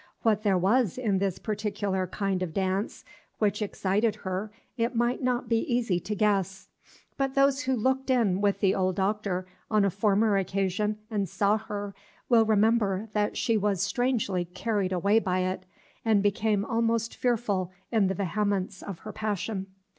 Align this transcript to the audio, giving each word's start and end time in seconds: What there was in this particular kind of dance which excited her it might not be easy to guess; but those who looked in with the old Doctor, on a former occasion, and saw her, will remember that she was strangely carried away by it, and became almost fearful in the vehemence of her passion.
What 0.23 0.41
there 0.41 0.57
was 0.57 0.97
in 0.97 1.19
this 1.19 1.37
particular 1.37 2.07
kind 2.07 2.41
of 2.41 2.55
dance 2.55 3.05
which 3.37 3.61
excited 3.61 4.15
her 4.25 4.51
it 4.75 4.95
might 4.95 5.21
not 5.21 5.47
be 5.47 5.59
easy 5.71 5.99
to 5.99 6.15
guess; 6.15 6.69
but 7.17 7.35
those 7.35 7.61
who 7.65 7.75
looked 7.75 8.09
in 8.09 8.41
with 8.41 8.61
the 8.61 8.73
old 8.73 8.95
Doctor, 8.95 9.45
on 9.69 9.85
a 9.85 9.91
former 9.91 10.37
occasion, 10.37 10.97
and 11.11 11.29
saw 11.29 11.59
her, 11.59 11.93
will 12.29 12.45
remember 12.45 13.09
that 13.13 13.37
she 13.37 13.57
was 13.57 13.83
strangely 13.83 14.43
carried 14.43 14.91
away 14.91 15.19
by 15.19 15.41
it, 15.41 15.67
and 16.03 16.23
became 16.23 16.65
almost 16.65 17.15
fearful 17.15 17.71
in 17.91 18.07
the 18.07 18.15
vehemence 18.15 18.81
of 18.81 19.01
her 19.01 19.13
passion. 19.13 19.67